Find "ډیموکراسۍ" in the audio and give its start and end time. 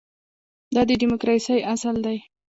1.01-1.59